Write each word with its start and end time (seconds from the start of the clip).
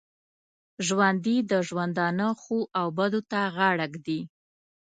ژوندي 0.87 1.37
د 1.51 1.53
ژوندانه 1.67 2.27
ښو 2.41 2.59
او 2.79 2.87
بدو 2.99 3.21
ته 3.31 3.39
غاړه 3.55 3.85
ږدي 3.93 4.19